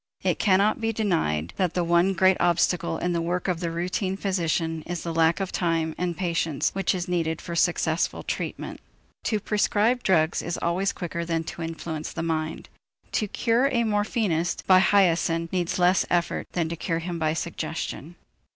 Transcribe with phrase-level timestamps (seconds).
[0.23, 4.17] It cannot be denied that the one great obstacle in the work of the routine
[4.17, 8.81] physician is the lack of time and patience which is needed for successful treatment.
[9.25, 12.67] To prescribe drugs is always quicker than to influence the mind;
[13.11, 18.15] to cure a morphinist by hyoscine needs less effort than to cure him by suggestion.